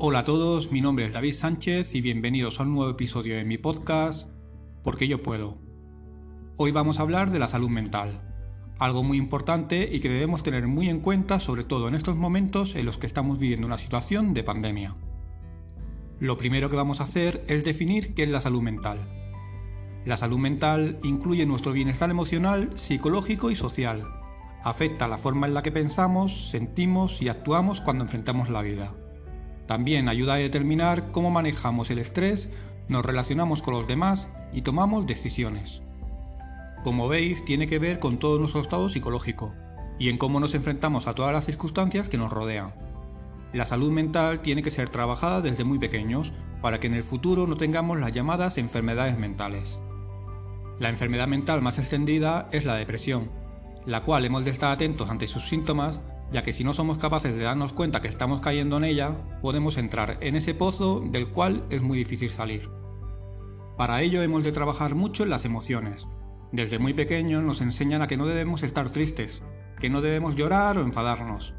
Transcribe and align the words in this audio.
Hola 0.00 0.20
a 0.20 0.24
todos, 0.24 0.70
mi 0.70 0.80
nombre 0.80 1.04
es 1.04 1.12
David 1.12 1.34
Sánchez 1.34 1.94
y 1.94 2.00
bienvenidos 2.00 2.60
a 2.60 2.62
un 2.62 2.74
nuevo 2.74 2.90
episodio 2.90 3.36
de 3.36 3.44
mi 3.44 3.58
podcast 3.58 4.28
Porque 4.84 5.08
yo 5.08 5.22
puedo. 5.22 5.58
Hoy 6.56 6.70
vamos 6.70 6.98
a 6.98 7.02
hablar 7.02 7.30
de 7.30 7.38
la 7.38 7.48
salud 7.48 7.68
mental, 7.68 8.22
algo 8.78 9.02
muy 9.02 9.18
importante 9.18 9.88
y 9.92 10.00
que 10.00 10.08
debemos 10.08 10.42
tener 10.42 10.66
muy 10.66 10.88
en 10.88 11.00
cuenta 11.00 11.40
sobre 11.40 11.64
todo 11.64 11.88
en 11.88 11.94
estos 11.94 12.16
momentos 12.16 12.74
en 12.74 12.86
los 12.86 12.96
que 12.96 13.06
estamos 13.06 13.38
viviendo 13.38 13.66
una 13.66 13.76
situación 13.76 14.34
de 14.34 14.44
pandemia. 14.44 14.94
Lo 16.20 16.36
primero 16.36 16.70
que 16.70 16.76
vamos 16.76 17.00
a 17.00 17.04
hacer 17.04 17.44
es 17.46 17.64
definir 17.64 18.14
qué 18.14 18.22
es 18.22 18.28
la 18.28 18.40
salud 18.40 18.62
mental. 18.62 19.00
La 20.04 20.16
salud 20.16 20.38
mental 20.38 20.98
incluye 21.02 21.44
nuestro 21.44 21.72
bienestar 21.72 22.10
emocional, 22.10 22.70
psicológico 22.76 23.50
y 23.50 23.56
social. 23.56 24.17
Afecta 24.64 25.08
la 25.08 25.18
forma 25.18 25.46
en 25.46 25.54
la 25.54 25.62
que 25.62 25.72
pensamos, 25.72 26.50
sentimos 26.50 27.22
y 27.22 27.28
actuamos 27.28 27.80
cuando 27.80 28.04
enfrentamos 28.04 28.48
la 28.48 28.62
vida. 28.62 28.92
También 29.66 30.08
ayuda 30.08 30.34
a 30.34 30.38
determinar 30.38 31.12
cómo 31.12 31.30
manejamos 31.30 31.90
el 31.90 31.98
estrés, 31.98 32.48
nos 32.88 33.04
relacionamos 33.04 33.62
con 33.62 33.74
los 33.74 33.86
demás 33.86 34.26
y 34.52 34.62
tomamos 34.62 35.06
decisiones. 35.06 35.82
Como 36.82 37.08
veis, 37.08 37.44
tiene 37.44 37.66
que 37.66 37.78
ver 37.78 37.98
con 37.98 38.18
todo 38.18 38.38
nuestro 38.38 38.60
estado 38.60 38.88
psicológico 38.88 39.52
y 39.98 40.08
en 40.08 40.18
cómo 40.18 40.40
nos 40.40 40.54
enfrentamos 40.54 41.06
a 41.06 41.14
todas 41.14 41.32
las 41.32 41.44
circunstancias 41.44 42.08
que 42.08 42.18
nos 42.18 42.32
rodean. 42.32 42.74
La 43.52 43.66
salud 43.66 43.90
mental 43.90 44.40
tiene 44.40 44.62
que 44.62 44.70
ser 44.70 44.88
trabajada 44.88 45.40
desde 45.40 45.64
muy 45.64 45.78
pequeños 45.78 46.32
para 46.60 46.80
que 46.80 46.86
en 46.86 46.94
el 46.94 47.04
futuro 47.04 47.46
no 47.46 47.56
tengamos 47.56 47.98
las 47.98 48.12
llamadas 48.12 48.58
enfermedades 48.58 49.18
mentales. 49.18 49.78
La 50.78 50.88
enfermedad 50.88 51.28
mental 51.28 51.62
más 51.62 51.78
extendida 51.78 52.48
es 52.52 52.64
la 52.64 52.74
depresión, 52.74 53.30
la 53.86 54.02
cual 54.02 54.24
hemos 54.24 54.44
de 54.44 54.50
estar 54.50 54.72
atentos 54.72 55.10
ante 55.10 55.26
sus 55.26 55.48
síntomas 55.48 56.00
ya 56.30 56.42
que 56.42 56.52
si 56.52 56.64
no 56.64 56.74
somos 56.74 56.98
capaces 56.98 57.34
de 57.34 57.42
darnos 57.42 57.72
cuenta 57.72 58.00
que 58.00 58.08
estamos 58.08 58.40
cayendo 58.40 58.76
en 58.76 58.84
ella, 58.84 59.12
podemos 59.40 59.78
entrar 59.78 60.18
en 60.20 60.36
ese 60.36 60.54
pozo 60.54 61.00
del 61.00 61.28
cual 61.28 61.64
es 61.70 61.82
muy 61.82 61.98
difícil 61.98 62.30
salir. 62.30 62.68
Para 63.76 64.02
ello 64.02 64.22
hemos 64.22 64.44
de 64.44 64.52
trabajar 64.52 64.94
mucho 64.94 65.22
en 65.22 65.30
las 65.30 65.44
emociones. 65.44 66.06
Desde 66.52 66.78
muy 66.78 66.92
pequeños 66.92 67.42
nos 67.42 67.60
enseñan 67.60 68.02
a 68.02 68.08
que 68.08 68.16
no 68.16 68.26
debemos 68.26 68.62
estar 68.62 68.90
tristes, 68.90 69.42
que 69.78 69.90
no 69.90 70.00
debemos 70.00 70.34
llorar 70.34 70.76
o 70.76 70.82
enfadarnos. 70.82 71.54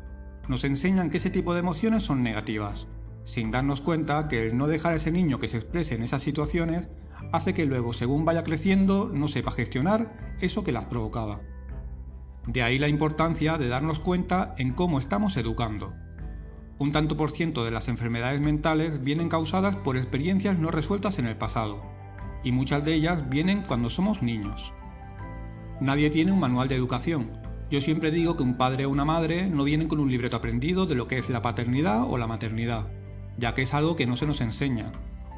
Nos 0.48 0.64
enseñan 0.64 1.10
que 1.10 1.18
ese 1.18 1.30
tipo 1.30 1.54
de 1.54 1.60
emociones 1.60 2.04
son 2.04 2.22
negativas, 2.24 2.88
sin 3.24 3.52
darnos 3.52 3.82
cuenta 3.82 4.28
que 4.28 4.48
el 4.48 4.58
no 4.58 4.68
dejar 4.68 4.94
a 4.94 4.96
ese 4.98 5.12
niño 5.12 5.40
que 5.40 5.48
se 5.48 5.58
exprese 5.58 5.96
en 5.96 6.04
esas 6.04 6.22
situaciones 6.22 6.90
hace 7.32 7.54
que 7.54 7.66
luego, 7.66 7.94
según 7.94 8.26
vaya 8.26 8.44
creciendo, 8.44 9.10
no 9.14 9.28
sepa 9.28 9.52
gestionar 9.52 10.36
eso 10.42 10.64
que 10.64 10.72
las 10.72 10.86
provocaba. 10.86 11.42
De 12.48 12.64
ahí 12.64 12.80
la 12.80 12.88
importancia 12.88 13.58
de 13.58 13.68
darnos 13.68 14.00
cuenta 14.00 14.56
en 14.58 14.74
cómo 14.74 15.00
estamos 15.00 15.38
educando. 15.38 15.94
Un 16.78 16.92
tanto 16.92 17.18
por 17.18 17.32
ciento 17.32 17.66
de 17.66 17.72
las 17.72 17.90
enfermedades 17.90 18.40
mentales 18.40 19.04
vienen 19.04 19.30
causadas 19.30 19.76
por 19.76 19.98
experiencias 19.98 20.58
no 20.58 20.72
resueltas 20.72 21.20
en 21.20 21.28
el 21.28 21.36
pasado, 21.36 21.84
y 22.44 22.52
muchas 22.52 22.84
de 22.86 22.94
ellas 22.94 23.30
vienen 23.30 23.64
cuando 23.68 23.90
somos 23.90 24.22
niños. 24.24 24.74
Nadie 25.82 26.10
tiene 26.10 26.32
un 26.32 26.40
manual 26.40 26.70
de 26.70 26.76
educación. 26.76 27.32
Yo 27.70 27.82
siempre 27.82 28.12
digo 28.12 28.36
que 28.36 28.44
un 28.44 28.56
padre 28.56 28.86
o 28.86 28.90
una 28.90 29.06
madre 29.06 29.48
no 29.48 29.64
vienen 29.64 29.88
con 29.88 30.00
un 30.00 30.10
libreto 30.10 30.38
aprendido 30.38 30.86
de 30.86 30.96
lo 30.96 31.08
que 31.08 31.18
es 31.18 31.30
la 31.30 31.42
paternidad 31.42 32.04
o 32.10 32.18
la 32.18 32.28
maternidad, 32.28 32.88
ya 33.38 33.54
que 33.54 33.64
es 33.64 33.74
algo 33.74 33.96
que 33.96 34.08
no 34.08 34.16
se 34.16 34.26
nos 34.26 34.42
enseña, 34.42 34.92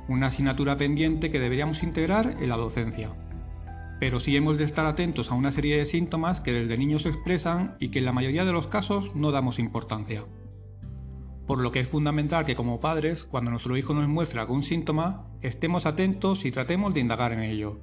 una 0.07 0.27
asignatura 0.27 0.77
pendiente 0.77 1.31
que 1.31 1.39
deberíamos 1.39 1.83
integrar 1.83 2.37
en 2.39 2.49
la 2.49 2.57
docencia 2.57 3.11
pero 4.01 4.19
sí 4.19 4.35
hemos 4.35 4.57
de 4.57 4.63
estar 4.63 4.87
atentos 4.87 5.29
a 5.29 5.35
una 5.35 5.51
serie 5.51 5.77
de 5.77 5.85
síntomas 5.85 6.41
que 6.41 6.51
desde 6.51 6.75
niños 6.75 7.03
se 7.03 7.09
expresan 7.09 7.75
y 7.79 7.89
que 7.89 7.99
en 7.99 8.05
la 8.05 8.11
mayoría 8.11 8.45
de 8.45 8.51
los 8.51 8.65
casos 8.65 9.15
no 9.15 9.31
damos 9.31 9.59
importancia. 9.59 10.25
Por 11.45 11.59
lo 11.59 11.71
que 11.71 11.81
es 11.81 11.87
fundamental 11.87 12.43
que 12.43 12.55
como 12.55 12.79
padres, 12.79 13.25
cuando 13.25 13.51
nuestro 13.51 13.77
hijo 13.77 13.93
nos 13.93 14.07
muestra 14.07 14.41
algún 14.41 14.63
síntoma, 14.63 15.27
estemos 15.41 15.85
atentos 15.85 16.45
y 16.45 16.51
tratemos 16.51 16.95
de 16.95 16.99
indagar 16.99 17.31
en 17.31 17.43
ello. 17.43 17.79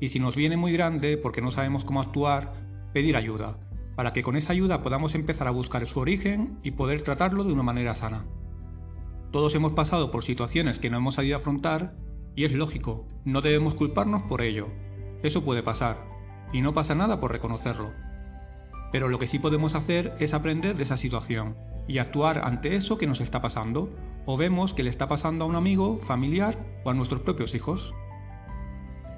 Y 0.00 0.08
si 0.08 0.18
nos 0.18 0.36
viene 0.36 0.56
muy 0.56 0.72
grande 0.72 1.18
porque 1.18 1.42
no 1.42 1.50
sabemos 1.50 1.84
cómo 1.84 2.00
actuar, 2.00 2.54
pedir 2.94 3.14
ayuda, 3.14 3.58
para 3.94 4.14
que 4.14 4.22
con 4.22 4.36
esa 4.36 4.54
ayuda 4.54 4.82
podamos 4.82 5.14
empezar 5.14 5.48
a 5.48 5.50
buscar 5.50 5.86
su 5.86 6.00
origen 6.00 6.60
y 6.62 6.70
poder 6.70 7.02
tratarlo 7.02 7.44
de 7.44 7.52
una 7.52 7.62
manera 7.62 7.94
sana. 7.94 8.24
Todos 9.32 9.54
hemos 9.54 9.72
pasado 9.72 10.10
por 10.10 10.24
situaciones 10.24 10.78
que 10.78 10.88
no 10.88 10.96
hemos 10.96 11.16
sabido 11.16 11.36
afrontar 11.36 11.94
y 12.34 12.44
es 12.44 12.52
lógico, 12.52 13.06
no 13.26 13.42
debemos 13.42 13.74
culparnos 13.74 14.22
por 14.22 14.40
ello, 14.40 14.68
eso 15.22 15.44
puede 15.44 15.62
pasar, 15.62 16.04
y 16.52 16.60
no 16.60 16.74
pasa 16.74 16.94
nada 16.94 17.20
por 17.20 17.32
reconocerlo. 17.32 17.92
Pero 18.92 19.08
lo 19.08 19.18
que 19.18 19.26
sí 19.26 19.38
podemos 19.38 19.74
hacer 19.74 20.14
es 20.18 20.34
aprender 20.34 20.76
de 20.76 20.82
esa 20.84 20.96
situación 20.96 21.56
y 21.86 21.98
actuar 21.98 22.42
ante 22.44 22.76
eso 22.76 22.98
que 22.98 23.06
nos 23.06 23.20
está 23.20 23.40
pasando, 23.40 23.94
o 24.26 24.36
vemos 24.36 24.74
que 24.74 24.82
le 24.82 24.90
está 24.90 25.08
pasando 25.08 25.44
a 25.44 25.48
un 25.48 25.56
amigo, 25.56 25.98
familiar 26.02 26.58
o 26.84 26.90
a 26.90 26.94
nuestros 26.94 27.22
propios 27.22 27.54
hijos. 27.54 27.94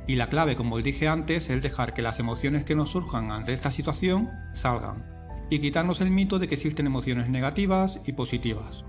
Y 0.06 0.16
la 0.16 0.28
clave, 0.28 0.56
como 0.56 0.76
os 0.76 0.84
dije 0.84 1.08
antes, 1.08 1.50
es 1.50 1.62
dejar 1.62 1.94
que 1.94 2.02
las 2.02 2.18
emociones 2.18 2.64
que 2.64 2.76
nos 2.76 2.90
surjan 2.90 3.30
ante 3.30 3.52
esta 3.52 3.70
situación 3.70 4.30
salgan, 4.54 5.04
y 5.50 5.58
quitarnos 5.58 6.00
el 6.00 6.10
mito 6.10 6.38
de 6.38 6.48
que 6.48 6.54
existen 6.54 6.86
emociones 6.86 7.28
negativas 7.28 8.00
y 8.06 8.12
positivas. 8.12 8.84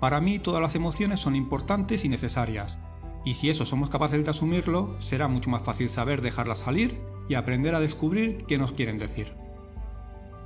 Para 0.00 0.20
mí 0.20 0.38
todas 0.38 0.60
las 0.60 0.74
emociones 0.74 1.20
son 1.20 1.36
importantes 1.36 2.04
y 2.04 2.08
necesarias, 2.08 2.78
y 3.24 3.34
si 3.34 3.50
eso 3.50 3.64
somos 3.64 3.88
capaces 3.88 4.24
de 4.24 4.30
asumirlo, 4.30 4.96
será 5.00 5.28
mucho 5.28 5.50
más 5.50 5.62
fácil 5.62 5.88
saber 5.88 6.22
dejarlas 6.22 6.58
salir 6.58 7.00
y 7.28 7.34
aprender 7.34 7.74
a 7.74 7.80
descubrir 7.80 8.44
qué 8.46 8.58
nos 8.58 8.72
quieren 8.72 8.98
decir. 8.98 9.32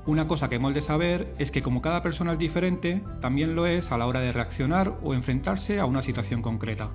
Una 0.06 0.28
cosa 0.28 0.48
que 0.48 0.56
hemos 0.56 0.72
de 0.72 0.82
saber 0.82 1.34
es 1.38 1.50
que 1.50 1.62
como 1.62 1.82
cada 1.82 2.02
persona 2.02 2.32
es 2.34 2.38
diferente, 2.38 3.02
también 3.20 3.56
lo 3.56 3.66
es 3.66 3.90
a 3.90 3.98
la 3.98 4.06
hora 4.06 4.20
de 4.20 4.30
reaccionar 4.30 4.98
o 5.02 5.14
enfrentarse 5.14 5.80
a 5.80 5.86
una 5.86 6.02
situación 6.02 6.42
concreta. 6.42 6.90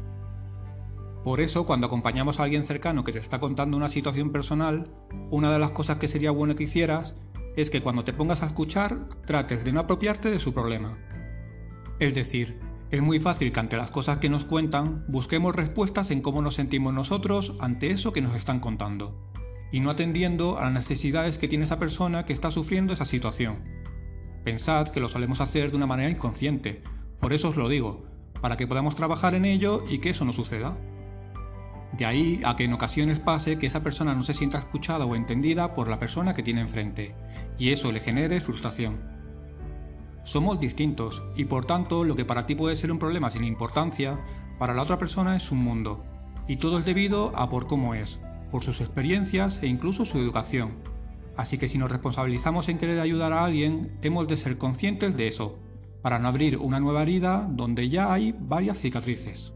Por 1.24 1.42
eso, 1.42 1.66
cuando 1.66 1.88
acompañamos 1.88 2.40
a 2.40 2.44
alguien 2.44 2.64
cercano 2.64 3.04
que 3.04 3.12
te 3.12 3.20
está 3.20 3.40
contando 3.40 3.76
una 3.76 3.90
situación 3.90 4.32
personal, 4.32 4.90
una 5.30 5.52
de 5.52 5.60
las 5.60 5.72
cosas 5.72 5.98
que 5.98 6.08
sería 6.08 6.32
bueno 6.32 6.56
que 6.56 6.64
hicieras 6.64 7.16
es 7.58 7.70
que 7.70 7.82
cuando 7.82 8.04
te 8.04 8.14
pongas 8.14 8.44
a 8.44 8.48
escuchar, 8.48 9.10
trates 9.26 9.64
de 9.64 9.74
no 9.74 9.82
apropiarte 9.82 10.32
de 10.32 10.40
su 10.40 10.54
problema. 10.54 10.98
Es 12.00 12.16
decir, 12.16 12.60
es 12.92 13.02
muy 13.02 13.20
fácil 13.20 13.54
que 13.54 13.60
ante 13.60 13.78
las 13.78 13.90
cosas 13.90 14.18
que 14.18 14.30
nos 14.30 14.44
cuentan 14.44 15.06
busquemos 15.08 15.56
respuestas 15.56 16.12
en 16.12 16.22
cómo 16.22 16.42
nos 16.42 16.56
sentimos 16.56 16.94
nosotros 16.94 17.54
ante 17.60 17.90
eso 17.90 18.12
que 18.12 18.22
nos 18.22 18.36
están 18.36 18.60
contando, 18.60 19.32
y 19.72 19.80
no 19.80 19.90
atendiendo 19.90 20.60
a 20.60 20.66
las 20.66 20.74
necesidades 20.74 21.38
que 21.38 21.48
tiene 21.48 21.64
esa 21.64 21.80
persona 21.80 22.26
que 22.26 22.34
está 22.34 22.52
sufriendo 22.52 22.92
esa 22.92 23.06
situación. 23.06 23.64
Pensad 24.44 24.90
que 24.90 25.00
lo 25.00 25.08
solemos 25.08 25.40
hacer 25.40 25.72
de 25.72 25.78
una 25.78 25.88
manera 25.88 26.10
inconsciente, 26.10 26.84
por 27.22 27.32
eso 27.32 27.50
os 27.50 27.56
lo 27.56 27.70
digo, 27.70 28.06
para 28.42 28.58
que 28.58 28.68
podamos 28.68 28.96
trabajar 28.96 29.36
en 29.36 29.46
ello 29.46 29.86
y 29.90 30.00
que 30.00 30.10
eso 30.10 30.26
no 30.26 30.34
suceda. 30.34 30.78
De 31.98 32.06
ahí 32.06 32.42
a 32.44 32.58
que 32.58 32.66
en 32.66 32.74
ocasiones 32.74 33.20
pase 33.20 33.58
que 33.58 33.68
esa 33.68 33.84
persona 33.84 34.16
no 34.16 34.24
se 34.24 34.34
sienta 34.34 34.58
escuchada 34.58 35.06
o 35.06 35.16
entendida 35.16 35.74
por 35.76 35.88
la 35.88 36.00
persona 36.00 36.34
que 36.34 36.44
tiene 36.44 36.62
enfrente, 36.62 37.16
y 37.58 37.70
eso 37.70 37.92
le 37.94 38.02
genere 38.02 38.42
frustración. 38.42 39.11
Somos 40.24 40.60
distintos 40.60 41.24
y 41.36 41.46
por 41.46 41.66
tanto 41.66 42.04
lo 42.04 42.16
que 42.16 42.26
para 42.26 42.46
ti 42.46 42.56
puede 42.56 42.76
ser 42.76 42.92
un 42.92 43.00
problema 43.00 43.32
sin 43.32 43.44
importancia, 43.44 44.20
para 44.60 44.74
la 44.74 44.84
otra 44.84 44.98
persona 44.98 45.36
es 45.36 45.52
un 45.52 45.60
mundo. 45.64 46.04
Y 46.48 46.58
todo 46.58 46.80
es 46.80 46.86
debido 46.86 47.36
a 47.36 47.50
por 47.50 47.68
cómo 47.68 47.96
es, 47.96 48.20
por 48.52 48.64
sus 48.64 48.82
experiencias 48.82 49.62
e 49.64 49.68
incluso 49.68 50.06
su 50.06 50.20
educación. 50.20 50.74
Así 51.36 51.58
que 51.58 51.68
si 51.68 51.78
nos 51.78 51.92
responsabilizamos 51.92 52.70
en 52.70 52.78
querer 52.78 53.00
ayudar 53.00 53.34
a 53.34 53.46
alguien, 53.46 53.98
hemos 54.02 54.28
de 54.28 54.38
ser 54.38 54.58
conscientes 54.58 55.18
de 55.18 55.28
eso, 55.28 55.58
para 56.02 56.20
no 56.20 56.28
abrir 56.28 56.58
una 56.58 56.80
nueva 56.80 57.02
herida 57.02 57.48
donde 57.50 57.90
ya 57.90 58.14
hay 58.14 58.36
varias 58.38 58.78
cicatrices. 58.78 59.54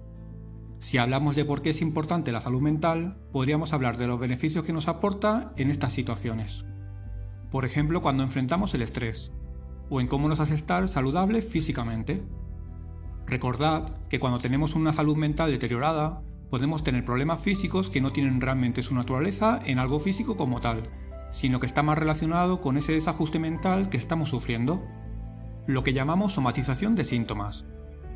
Si 0.80 0.98
hablamos 0.98 1.36
de 1.36 1.46
por 1.46 1.62
qué 1.62 1.72
es 1.72 1.82
importante 1.82 2.32
la 2.32 2.42
salud 2.42 2.62
mental, 2.62 3.18
podríamos 3.32 3.74
hablar 3.74 3.98
de 3.98 4.08
los 4.08 4.20
beneficios 4.20 4.64
que 4.64 4.74
nos 4.74 4.88
aporta 4.88 5.54
en 5.58 5.72
estas 5.72 5.94
situaciones. 5.94 6.66
Por 7.52 7.66
ejemplo, 7.66 8.02
cuando 8.02 8.24
enfrentamos 8.24 8.74
el 8.74 8.82
estrés, 8.82 9.32
o 9.90 10.02
en 10.02 10.08
cómo 10.08 10.28
nos 10.28 10.40
hace 10.40 10.56
estar 10.56 10.88
saludables 10.88 11.46
físicamente. 11.46 12.24
Recordad 13.28 13.98
que 14.10 14.20
cuando 14.20 14.40
tenemos 14.40 14.76
una 14.76 14.94
salud 14.94 15.16
mental 15.16 15.52
deteriorada, 15.52 16.22
podemos 16.50 16.84
tener 16.84 17.04
problemas 17.04 17.40
físicos 17.42 17.90
que 17.90 18.02
no 18.02 18.12
tienen 18.12 18.42
realmente 18.42 18.84
su 18.84 18.94
naturaleza 18.96 19.60
en 19.66 19.80
algo 19.80 20.00
físico 20.00 20.38
como 20.38 20.62
tal, 20.62 20.84
sino 21.32 21.60
que 21.60 21.66
está 21.66 21.84
más 21.84 21.98
relacionado 21.98 22.62
con 22.62 22.78
ese 22.78 22.94
desajuste 22.94 23.40
mental 23.40 23.90
que 23.90 23.98
estamos 23.98 24.30
sufriendo. 24.30 24.84
Lo 25.68 25.84
que 25.84 25.94
llamamos 25.94 26.34
somatización 26.34 26.96
de 26.96 27.04
síntomas, 27.04 27.66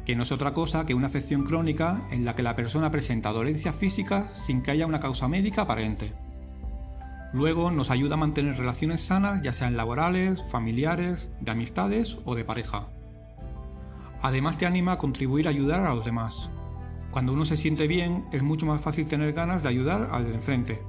que 0.06 0.15
no 0.15 0.24
es 0.24 0.31
otra 0.31 0.54
cosa 0.54 0.86
que 0.86 0.94
una 0.94 1.07
afección 1.07 1.44
crónica 1.44 2.07
en 2.12 2.24
la 2.24 2.36
que 2.36 2.44
la 2.44 2.56
persona 2.56 2.92
presenta 2.92 3.31
dolencias 3.31 3.75
físicas 3.75 4.31
sin 4.45 4.62
que 4.62 4.72
haya 4.72 4.88
una 4.88 5.00
causa 5.00 5.27
médica 5.27 5.63
aparente. 5.63 6.13
Luego 7.31 7.69
nos 7.69 7.91
ayuda 7.91 8.15
a 8.15 8.17
mantener 8.17 8.57
relaciones 8.57 9.01
sanas, 9.01 9.41
ya 9.43 9.51
sean 9.51 9.77
laborales, 9.77 10.43
familiares, 10.49 11.29
de 11.41 11.51
amistades 11.51 12.17
o 12.25 12.33
de 12.33 12.43
pareja. 12.43 12.87
Además 14.21 14.57
te 14.57 14.65
anima 14.65 14.93
a 14.93 14.97
contribuir 14.97 15.47
a 15.47 15.51
ayudar 15.51 15.85
a 15.85 15.93
los 15.93 16.03
demás. 16.03 16.49
Cuando 17.11 17.33
uno 17.33 17.45
se 17.45 17.57
siente 17.57 17.87
bien, 17.87 18.25
es 18.31 18.43
mucho 18.43 18.65
más 18.65 18.81
fácil 18.81 19.07
tener 19.07 19.33
ganas 19.33 19.63
de 19.63 19.69
ayudar 19.69 20.09
al 20.11 20.25
de 20.25 20.35
enfrente. 20.35 20.81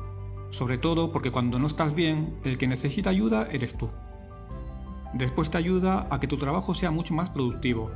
Sobre 0.50 0.78
todo 0.78 1.12
porque 1.12 1.30
cuando 1.30 1.58
no 1.58 1.66
estás 1.66 1.94
bien, 1.94 2.38
el 2.44 2.58
que 2.58 2.66
necesita 2.66 3.10
ayuda 3.10 3.46
eres 3.50 3.74
tú. 3.76 3.90
después 5.12 5.50
te 5.50 5.58
ayuda 5.58 6.06
a 6.08 6.20
que 6.20 6.28
tu 6.28 6.36
trabajo 6.36 6.72
sea 6.72 6.92
mucho 6.92 7.14
más 7.14 7.30
productivo 7.30 7.90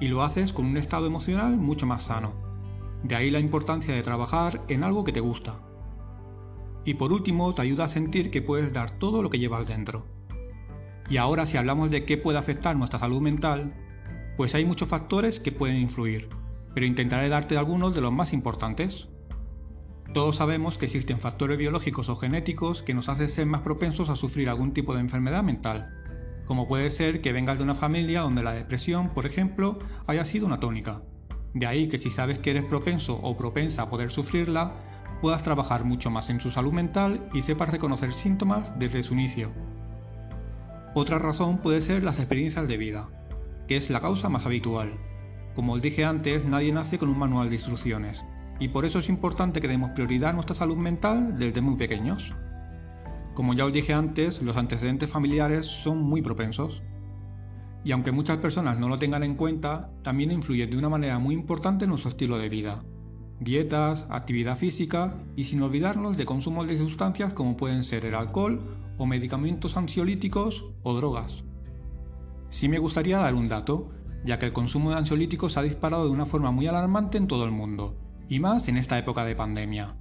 y 0.00 0.08
lo 0.08 0.24
haces 0.24 0.52
con 0.52 0.66
un 0.66 0.76
estado 0.76 1.06
emocional 1.06 1.56
mucho 1.56 1.86
más 1.86 2.04
sano. 2.04 2.32
De 3.02 3.14
ahí 3.14 3.30
la 3.30 3.38
importancia 3.38 3.94
de 3.94 4.02
trabajar 4.02 4.60
en 4.68 4.82
algo 4.82 5.04
que 5.04 5.12
te 5.12 5.20
gusta. 5.20 5.54
Y 6.86 6.94
por 6.94 7.12
último, 7.12 7.52
te 7.52 7.62
ayuda 7.62 7.84
a 7.84 7.88
sentir 7.88 8.30
que 8.30 8.40
puedes 8.40 8.72
dar 8.72 8.92
todo 8.92 9.20
lo 9.20 9.28
que 9.28 9.40
llevas 9.40 9.66
dentro. 9.66 10.06
Y 11.10 11.18
ahora 11.18 11.44
si 11.44 11.56
hablamos 11.56 11.90
de 11.90 12.04
qué 12.04 12.16
puede 12.16 12.38
afectar 12.38 12.76
nuestra 12.76 13.00
salud 13.00 13.20
mental, 13.20 13.74
pues 14.36 14.54
hay 14.54 14.64
muchos 14.64 14.88
factores 14.88 15.40
que 15.40 15.50
pueden 15.50 15.78
influir, 15.78 16.28
pero 16.74 16.86
intentaré 16.86 17.28
darte 17.28 17.58
algunos 17.58 17.92
de 17.92 18.00
los 18.00 18.12
más 18.12 18.32
importantes. 18.32 19.08
Todos 20.14 20.36
sabemos 20.36 20.78
que 20.78 20.86
existen 20.86 21.18
factores 21.18 21.58
biológicos 21.58 22.08
o 22.08 22.14
genéticos 22.14 22.82
que 22.82 22.94
nos 22.94 23.08
hacen 23.08 23.28
ser 23.28 23.46
más 23.46 23.62
propensos 23.62 24.08
a 24.08 24.16
sufrir 24.16 24.48
algún 24.48 24.72
tipo 24.72 24.94
de 24.94 25.00
enfermedad 25.00 25.42
mental, 25.42 25.90
como 26.44 26.68
puede 26.68 26.92
ser 26.92 27.20
que 27.20 27.32
vengas 27.32 27.58
de 27.58 27.64
una 27.64 27.74
familia 27.74 28.20
donde 28.20 28.44
la 28.44 28.52
depresión, 28.52 29.08
por 29.10 29.26
ejemplo, 29.26 29.80
haya 30.06 30.24
sido 30.24 30.46
una 30.46 30.60
tónica. 30.60 31.02
De 31.52 31.66
ahí 31.66 31.88
que 31.88 31.98
si 31.98 32.10
sabes 32.10 32.38
que 32.38 32.50
eres 32.50 32.64
propenso 32.64 33.18
o 33.20 33.36
propensa 33.36 33.82
a 33.82 33.90
poder 33.90 34.10
sufrirla, 34.10 34.74
puedas 35.20 35.42
trabajar 35.42 35.84
mucho 35.84 36.10
más 36.10 36.30
en 36.30 36.40
su 36.40 36.50
salud 36.50 36.72
mental 36.72 37.28
y 37.32 37.42
sepas 37.42 37.70
reconocer 37.70 38.12
síntomas 38.12 38.72
desde 38.78 39.02
su 39.02 39.14
inicio. 39.14 39.50
Otra 40.94 41.18
razón 41.18 41.58
puede 41.58 41.80
ser 41.80 42.02
las 42.02 42.18
experiencias 42.18 42.66
de 42.68 42.76
vida, 42.76 43.08
que 43.68 43.76
es 43.76 43.90
la 43.90 44.00
causa 44.00 44.28
más 44.28 44.46
habitual. 44.46 44.92
Como 45.54 45.74
os 45.74 45.82
dije 45.82 46.04
antes, 46.04 46.44
nadie 46.44 46.72
nace 46.72 46.98
con 46.98 47.08
un 47.08 47.18
manual 47.18 47.48
de 47.48 47.56
instrucciones, 47.56 48.24
y 48.58 48.68
por 48.68 48.84
eso 48.84 48.98
es 48.98 49.08
importante 49.08 49.60
que 49.60 49.68
demos 49.68 49.90
prioridad 49.90 50.30
a 50.30 50.32
nuestra 50.32 50.54
salud 50.54 50.76
mental 50.76 51.38
desde 51.38 51.60
muy 51.60 51.76
pequeños. 51.76 52.34
Como 53.34 53.52
ya 53.52 53.66
os 53.66 53.72
dije 53.72 53.92
antes, 53.92 54.40
los 54.40 54.56
antecedentes 54.56 55.10
familiares 55.10 55.66
son 55.66 56.02
muy 56.02 56.22
propensos. 56.22 56.82
Y 57.84 57.92
aunque 57.92 58.10
muchas 58.10 58.38
personas 58.38 58.78
no 58.78 58.88
lo 58.88 58.98
tengan 58.98 59.22
en 59.22 59.34
cuenta, 59.34 59.90
también 60.02 60.32
influyen 60.32 60.70
de 60.70 60.78
una 60.78 60.88
manera 60.88 61.18
muy 61.18 61.34
importante 61.34 61.84
en 61.84 61.90
nuestro 61.90 62.10
estilo 62.10 62.38
de 62.38 62.48
vida. 62.48 62.82
Dietas, 63.40 64.06
actividad 64.08 64.56
física 64.56 65.14
y 65.36 65.44
sin 65.44 65.62
olvidarnos 65.62 66.16
de 66.16 66.24
consumos 66.24 66.66
de 66.66 66.78
sustancias 66.78 67.34
como 67.34 67.56
pueden 67.56 67.84
ser 67.84 68.06
el 68.06 68.14
alcohol 68.14 68.60
o 68.96 69.04
medicamentos 69.04 69.76
ansiolíticos 69.76 70.64
o 70.82 70.94
drogas. 70.94 71.44
Sí 72.48 72.68
me 72.68 72.78
gustaría 72.78 73.18
dar 73.18 73.34
un 73.34 73.48
dato, 73.48 73.90
ya 74.24 74.38
que 74.38 74.46
el 74.46 74.52
consumo 74.52 74.90
de 74.90 74.96
ansiolíticos 74.96 75.58
ha 75.58 75.62
disparado 75.62 76.04
de 76.04 76.10
una 76.10 76.24
forma 76.24 76.50
muy 76.50 76.66
alarmante 76.66 77.18
en 77.18 77.26
todo 77.26 77.44
el 77.44 77.50
mundo, 77.50 77.94
y 78.28 78.40
más 78.40 78.68
en 78.68 78.78
esta 78.78 78.98
época 78.98 79.24
de 79.24 79.36
pandemia. 79.36 79.96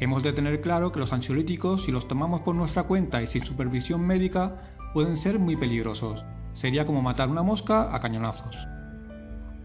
Hemos 0.00 0.22
de 0.22 0.34
tener 0.34 0.60
claro 0.60 0.92
que 0.92 1.00
los 1.00 1.12
ansiolíticos, 1.14 1.84
si 1.84 1.92
los 1.92 2.06
tomamos 2.06 2.42
por 2.42 2.54
nuestra 2.54 2.82
cuenta 2.82 3.22
y 3.22 3.26
sin 3.26 3.44
supervisión 3.44 4.06
médica, 4.06 4.56
pueden 4.92 5.16
ser 5.16 5.38
muy 5.38 5.56
peligrosos. 5.56 6.22
Sería 6.52 6.84
como 6.84 7.00
matar 7.00 7.30
una 7.30 7.42
mosca 7.42 7.94
a 7.94 8.00
cañonazos. 8.00 8.56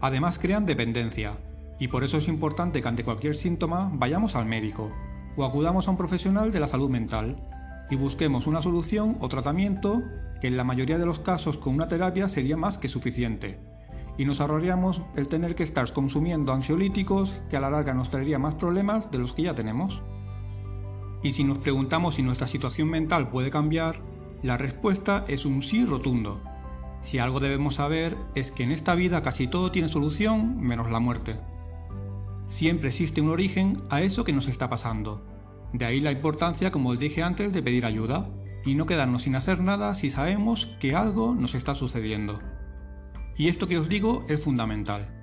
Además 0.00 0.38
crean 0.38 0.64
dependencia, 0.64 1.36
y 1.80 1.88
por 1.88 2.04
eso 2.04 2.18
es 2.18 2.28
importante 2.28 2.82
que 2.82 2.88
ante 2.88 3.04
cualquier 3.04 3.34
síntoma 3.34 3.90
vayamos 3.94 4.36
al 4.36 4.44
médico 4.44 4.92
o 5.36 5.44
acudamos 5.44 5.88
a 5.88 5.90
un 5.90 5.96
profesional 5.96 6.52
de 6.52 6.60
la 6.60 6.68
salud 6.68 6.90
mental 6.90 7.38
y 7.90 7.96
busquemos 7.96 8.46
una 8.46 8.62
solución 8.62 9.16
o 9.20 9.28
tratamiento 9.28 10.02
que 10.40 10.48
en 10.48 10.58
la 10.58 10.64
mayoría 10.64 10.98
de 10.98 11.06
los 11.06 11.20
casos 11.20 11.56
con 11.56 11.74
una 11.74 11.88
terapia 11.88 12.28
sería 12.28 12.56
más 12.56 12.76
que 12.76 12.88
suficiente. 12.88 13.58
Y 14.18 14.26
nos 14.26 14.40
ahorraríamos 14.40 15.00
el 15.16 15.28
tener 15.28 15.54
que 15.54 15.62
estar 15.62 15.90
consumiendo 15.92 16.52
ansiolíticos 16.52 17.34
que 17.48 17.56
a 17.56 17.60
la 17.60 17.70
larga 17.70 17.94
nos 17.94 18.10
traería 18.10 18.38
más 18.38 18.54
problemas 18.54 19.10
de 19.10 19.18
los 19.18 19.32
que 19.32 19.42
ya 19.42 19.54
tenemos. 19.54 20.02
Y 21.22 21.32
si 21.32 21.44
nos 21.44 21.58
preguntamos 21.58 22.16
si 22.16 22.22
nuestra 22.22 22.46
situación 22.46 22.90
mental 22.90 23.30
puede 23.30 23.50
cambiar, 23.50 24.00
la 24.42 24.58
respuesta 24.58 25.24
es 25.28 25.46
un 25.46 25.62
sí 25.62 25.86
rotundo. 25.86 26.42
Si 27.02 27.18
algo 27.18 27.40
debemos 27.40 27.76
saber 27.76 28.16
es 28.34 28.50
que 28.50 28.64
en 28.64 28.72
esta 28.72 28.94
vida 28.94 29.22
casi 29.22 29.46
todo 29.46 29.72
tiene 29.72 29.88
solución 29.88 30.60
menos 30.60 30.90
la 30.90 31.00
muerte. 31.00 31.40
Siempre 32.50 32.88
existe 32.88 33.20
un 33.20 33.28
origen 33.28 33.80
a 33.90 34.02
eso 34.02 34.24
que 34.24 34.32
nos 34.32 34.48
está 34.48 34.68
pasando. 34.68 35.24
De 35.72 35.84
ahí 35.84 36.00
la 36.00 36.10
importancia, 36.10 36.72
como 36.72 36.90
os 36.90 36.98
dije 36.98 37.22
antes, 37.22 37.52
de 37.52 37.62
pedir 37.62 37.86
ayuda 37.86 38.28
y 38.64 38.74
no 38.74 38.86
quedarnos 38.86 39.22
sin 39.22 39.36
hacer 39.36 39.62
nada 39.62 39.94
si 39.94 40.10
sabemos 40.10 40.66
que 40.80 40.96
algo 40.96 41.32
nos 41.34 41.54
está 41.54 41.76
sucediendo. 41.76 42.40
Y 43.36 43.48
esto 43.48 43.68
que 43.68 43.78
os 43.78 43.88
digo 43.88 44.26
es 44.28 44.42
fundamental. 44.42 45.14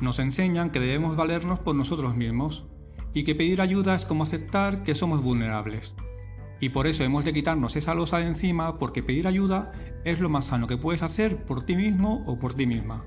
Nos 0.00 0.18
enseñan 0.18 0.70
que 0.70 0.80
debemos 0.80 1.16
valernos 1.16 1.60
por 1.60 1.76
nosotros 1.76 2.16
mismos 2.16 2.66
y 3.14 3.22
que 3.22 3.36
pedir 3.36 3.60
ayuda 3.60 3.94
es 3.94 4.04
como 4.04 4.24
aceptar 4.24 4.82
que 4.82 4.96
somos 4.96 5.22
vulnerables. 5.22 5.94
Y 6.58 6.70
por 6.70 6.88
eso 6.88 7.04
hemos 7.04 7.24
de 7.24 7.32
quitarnos 7.32 7.76
esa 7.76 7.94
losa 7.94 8.18
de 8.18 8.26
encima 8.26 8.76
porque 8.80 9.04
pedir 9.04 9.28
ayuda 9.28 9.70
es 10.04 10.18
lo 10.18 10.28
más 10.28 10.46
sano 10.46 10.66
que 10.66 10.78
puedes 10.78 11.02
hacer 11.02 11.44
por 11.44 11.64
ti 11.64 11.76
mismo 11.76 12.24
o 12.26 12.40
por 12.40 12.54
ti 12.54 12.66
misma. 12.66 13.04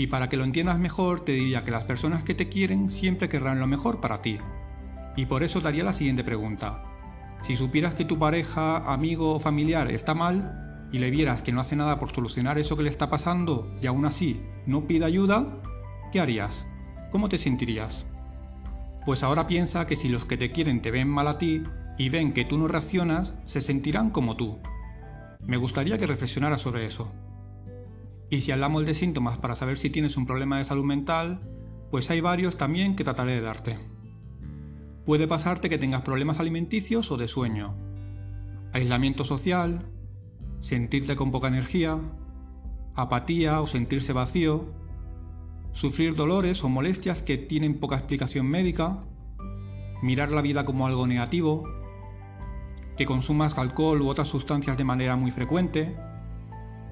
Y 0.00 0.06
para 0.06 0.30
que 0.30 0.38
lo 0.38 0.44
entiendas 0.44 0.78
mejor 0.78 1.26
te 1.26 1.32
diría 1.32 1.62
que 1.62 1.70
las 1.70 1.84
personas 1.84 2.24
que 2.24 2.34
te 2.34 2.48
quieren 2.48 2.88
siempre 2.88 3.28
querrán 3.28 3.60
lo 3.60 3.66
mejor 3.66 4.00
para 4.00 4.22
ti. 4.22 4.38
Y 5.14 5.26
por 5.26 5.42
eso 5.42 5.60
daría 5.60 5.84
la 5.84 5.92
siguiente 5.92 6.24
pregunta. 6.24 6.84
Si 7.42 7.54
supieras 7.54 7.92
que 7.92 8.06
tu 8.06 8.18
pareja, 8.18 8.78
amigo 8.90 9.34
o 9.34 9.40
familiar 9.40 9.90
está 9.90 10.14
mal 10.14 10.88
y 10.90 11.00
le 11.00 11.10
vieras 11.10 11.42
que 11.42 11.52
no 11.52 11.60
hace 11.60 11.76
nada 11.76 12.00
por 12.00 12.12
solucionar 12.12 12.58
eso 12.58 12.78
que 12.78 12.82
le 12.82 12.88
está 12.88 13.10
pasando 13.10 13.76
y 13.82 13.88
aún 13.88 14.06
así 14.06 14.40
no 14.64 14.86
pide 14.86 15.04
ayuda, 15.04 15.60
¿qué 16.12 16.20
harías? 16.20 16.64
¿Cómo 17.12 17.28
te 17.28 17.36
sentirías? 17.36 18.06
Pues 19.04 19.22
ahora 19.22 19.46
piensa 19.46 19.84
que 19.84 19.96
si 19.96 20.08
los 20.08 20.24
que 20.24 20.38
te 20.38 20.50
quieren 20.50 20.80
te 20.80 20.90
ven 20.90 21.10
mal 21.10 21.28
a 21.28 21.36
ti 21.36 21.62
y 21.98 22.08
ven 22.08 22.32
que 22.32 22.46
tú 22.46 22.56
no 22.56 22.68
reaccionas, 22.68 23.34
se 23.44 23.60
sentirán 23.60 24.08
como 24.08 24.34
tú. 24.34 24.60
Me 25.46 25.58
gustaría 25.58 25.98
que 25.98 26.06
reflexionaras 26.06 26.62
sobre 26.62 26.86
eso. 26.86 27.12
Y 28.30 28.42
si 28.42 28.52
hablamos 28.52 28.86
de 28.86 28.94
síntomas 28.94 29.38
para 29.38 29.56
saber 29.56 29.76
si 29.76 29.90
tienes 29.90 30.16
un 30.16 30.24
problema 30.24 30.58
de 30.58 30.64
salud 30.64 30.84
mental, 30.84 31.40
pues 31.90 32.08
hay 32.10 32.20
varios 32.20 32.56
también 32.56 32.94
que 32.94 33.02
trataré 33.02 33.34
de 33.34 33.40
darte. 33.40 33.78
Puede 35.04 35.26
pasarte 35.26 35.68
que 35.68 35.78
tengas 35.78 36.02
problemas 36.02 36.38
alimenticios 36.38 37.10
o 37.10 37.16
de 37.16 37.26
sueño, 37.26 37.74
aislamiento 38.72 39.24
social, 39.24 39.86
sentirte 40.60 41.16
con 41.16 41.32
poca 41.32 41.48
energía, 41.48 41.98
apatía 42.94 43.60
o 43.60 43.66
sentirse 43.66 44.12
vacío, 44.12 44.72
sufrir 45.72 46.14
dolores 46.14 46.62
o 46.62 46.68
molestias 46.68 47.22
que 47.22 47.36
tienen 47.36 47.80
poca 47.80 47.96
explicación 47.96 48.46
médica, 48.46 49.04
mirar 50.02 50.30
la 50.30 50.42
vida 50.42 50.64
como 50.64 50.86
algo 50.86 51.06
negativo, 51.08 51.64
que 52.96 53.06
consumas 53.06 53.58
alcohol 53.58 54.02
u 54.02 54.08
otras 54.08 54.28
sustancias 54.28 54.78
de 54.78 54.84
manera 54.84 55.16
muy 55.16 55.32
frecuente, 55.32 55.96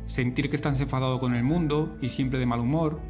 sentir 0.09 0.51
que 0.51 0.57
estás 0.57 0.81
enfadado 0.81 1.21
con 1.21 1.35
el 1.35 1.45
mundo 1.45 1.97
y 2.03 2.09
siempre 2.09 2.41
de 2.41 2.47
mal 2.47 2.59
humor, 2.59 3.01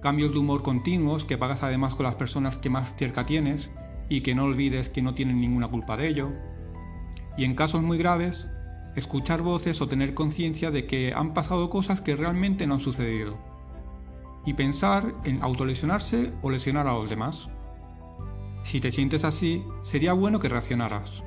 cambios 0.00 0.32
de 0.32 0.38
humor 0.38 0.62
continuos 0.62 1.24
que 1.24 1.36
pagas 1.36 1.64
además 1.64 1.96
con 1.96 2.04
las 2.04 2.14
personas 2.14 2.56
que 2.56 2.70
más 2.70 2.94
cerca 2.96 3.26
tienes 3.26 3.70
y 4.08 4.20
que 4.20 4.34
no 4.34 4.44
olvides 4.44 4.88
que 4.88 5.02
no 5.02 5.14
tienen 5.14 5.40
ninguna 5.40 5.68
culpa 5.68 5.96
de 5.96 6.08
ello, 6.08 6.30
y 7.36 7.44
en 7.44 7.54
casos 7.54 7.82
muy 7.82 7.98
graves, 7.98 8.46
escuchar 8.96 9.42
voces 9.42 9.80
o 9.80 9.88
tener 9.88 10.14
conciencia 10.14 10.70
de 10.70 10.86
que 10.86 11.12
han 11.14 11.32
pasado 11.32 11.70
cosas 11.70 12.00
que 12.00 12.16
realmente 12.16 12.66
no 12.66 12.74
han 12.74 12.80
sucedido 12.80 13.38
y 14.44 14.54
pensar 14.54 15.14
en 15.24 15.42
autolesionarse 15.42 16.32
o 16.42 16.50
lesionar 16.50 16.86
a 16.86 16.94
los 16.94 17.08
demás. 17.08 17.48
Si 18.64 18.80
te 18.80 18.90
sientes 18.90 19.24
así, 19.24 19.64
sería 19.82 20.12
bueno 20.12 20.38
que 20.38 20.48
reaccionaras. 20.48 21.22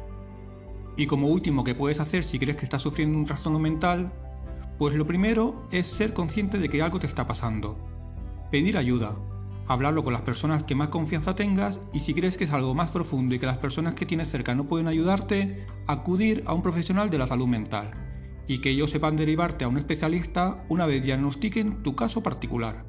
Y 0.98 1.08
como 1.08 1.28
último 1.28 1.64
que 1.64 1.76
puedes 1.76 2.00
hacer 2.00 2.24
si 2.24 2.38
crees 2.38 2.58
que 2.58 2.66
estás 2.66 2.82
sufriendo 2.82 3.18
un 3.18 3.26
trastorno 3.26 3.60
mental, 3.60 4.12
pues 4.84 4.96
lo 4.96 5.08
primero 5.08 5.66
es 5.72 5.88
ser 5.88 6.12
consciente 6.12 6.58
de 6.58 6.68
que 6.68 6.82
algo 6.82 7.00
te 7.00 7.08
está 7.08 7.26
pasando. 7.26 7.78
Pedir 8.52 8.78
ayuda, 8.78 9.16
hablarlo 9.66 10.04
con 10.04 10.12
las 10.12 10.24
personas 10.24 10.64
que 10.64 10.76
más 10.76 10.90
confianza 10.90 11.36
tengas 11.36 11.80
y 11.94 12.02
si 12.02 12.14
crees 12.14 12.36
que 12.36 12.44
es 12.44 12.52
algo 12.52 12.76
más 12.76 12.92
profundo 12.92 13.34
y 13.34 13.40
que 13.40 13.46
las 13.46 13.60
personas 13.60 13.94
que 13.94 14.06
tienes 14.06 14.28
cerca 14.28 14.56
no 14.56 14.66
pueden 14.66 14.90
ayudarte, 14.90 15.66
acudir 15.88 16.44
a 16.48 16.54
un 16.54 16.62
profesional 16.62 17.10
de 17.10 17.18
la 17.18 17.28
salud 17.28 17.48
mental 17.48 17.92
y 18.46 18.58
que 18.58 18.72
ellos 18.72 18.90
sepan 18.90 19.16
derivarte 19.16 19.64
a 19.64 19.70
un 19.70 19.78
especialista 19.78 20.66
una 20.68 20.86
vez 20.86 21.02
diagnostiquen 21.02 21.82
tu 21.82 21.96
caso 21.96 22.22
particular. 22.22 22.84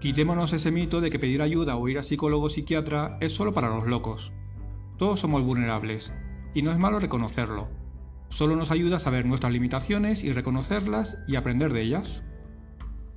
Quitémonos 0.00 0.54
ese 0.54 0.72
mito 0.72 1.02
de 1.02 1.10
que 1.10 1.18
pedir 1.18 1.42
ayuda 1.42 1.76
o 1.76 1.88
ir 1.90 1.98
a 1.98 2.02
psicólogo 2.02 2.46
o 2.46 2.48
psiquiatra 2.48 3.18
es 3.20 3.34
solo 3.34 3.52
para 3.52 3.68
los 3.68 3.86
locos. 3.86 4.32
Todos 4.96 5.20
somos 5.20 5.42
vulnerables, 5.42 6.10
y 6.54 6.62
no 6.62 6.72
es 6.72 6.78
malo 6.78 7.00
reconocerlo. 7.00 7.68
Solo 8.28 8.56
nos 8.56 8.70
ayuda 8.70 8.96
a 8.96 9.00
saber 9.00 9.26
nuestras 9.26 9.52
limitaciones 9.52 10.22
y 10.22 10.32
reconocerlas 10.32 11.16
y 11.26 11.36
aprender 11.36 11.72
de 11.72 11.82
ellas. 11.82 12.22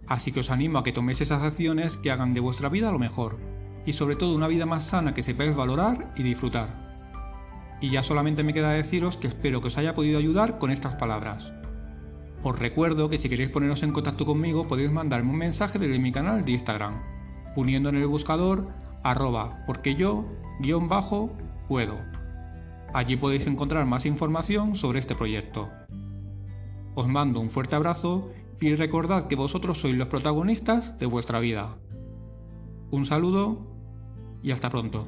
Así 0.08 0.32
que 0.32 0.40
os 0.40 0.50
animo 0.50 0.80
a 0.80 0.84
que 0.84 0.92
toméis 0.92 1.22
esas 1.22 1.44
acciones 1.44 1.98
que 1.98 2.12
hagan 2.12 2.34
de 2.34 2.40
vuestra 2.40 2.70
vida 2.70 2.92
lo 2.92 3.00
mejor, 3.00 3.38
y 3.86 3.94
sobre 3.94 4.16
todo 4.16 4.36
una 4.36 4.48
vida 4.48 4.66
más 4.66 4.86
sana 4.86 5.14
que 5.14 5.24
sepáis 5.24 5.56
valorar 5.56 6.14
y 6.16 6.24
disfrutar. 6.24 6.90
Y 7.82 7.90
ya 7.90 8.04
solamente 8.04 8.44
me 8.44 8.54
queda 8.54 8.72
deciros 8.72 9.18
que 9.18 9.28
espero 9.28 9.62
que 9.62 9.68
os 9.68 9.78
haya 9.78 9.96
podido 9.96 10.18
ayudar 10.18 10.58
con 10.58 10.72
estas 10.72 10.96
palabras. 10.96 11.54
Os 12.42 12.58
recuerdo 12.58 13.10
que 13.10 13.18
si 13.18 13.30
queréis 13.30 13.50
poneros 13.50 13.84
en 13.84 13.92
contacto 13.92 14.26
conmigo 14.26 14.68
podéis 14.68 14.92
mandarme 14.92 15.32
un 15.32 15.38
mensaje 15.38 15.78
desde 15.78 16.00
mi 16.00 16.12
canal 16.12 16.46
de 16.46 16.54
Instagram, 16.54 17.02
poniendo 17.54 17.90
en 17.90 17.98
el 17.98 18.08
buscador 18.08 18.70
arroba 19.04 19.64
porque 19.66 19.96
yo 19.96 20.26
guion 20.60 20.88
bajo 20.88 21.36
puedo. 21.68 22.19
Allí 22.94 23.18
podéis 23.18 23.46
encontrar 23.48 23.86
más 23.86 24.06
información 24.06 24.76
sobre 24.76 25.00
este 25.00 25.16
proyecto. 25.16 25.70
Os 26.96 27.08
mando 27.08 27.40
un 27.40 27.50
fuerte 27.50 27.76
abrazo 27.76 28.30
y 28.60 28.76
recordad 28.76 29.28
que 29.28 29.36
vosotros 29.36 29.78
sois 29.80 29.96
los 29.96 30.08
protagonistas 30.08 30.98
de 31.00 31.06
vuestra 31.06 31.40
vida. 31.40 31.78
Un 32.92 33.06
saludo 33.06 33.68
y 34.42 34.52
hasta 34.52 34.70
pronto. 34.70 35.08